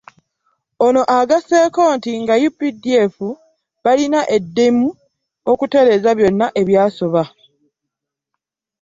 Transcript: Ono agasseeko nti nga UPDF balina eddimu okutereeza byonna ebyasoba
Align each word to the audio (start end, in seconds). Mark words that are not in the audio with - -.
Ono 0.85 1.01
agasseeko 1.17 1.81
nti 1.95 2.11
nga 2.21 2.35
UPDF 2.47 3.15
balina 3.83 4.21
eddimu 4.35 4.87
okutereeza 5.51 6.09
byonna 6.17 6.47
ebyasoba 6.61 7.23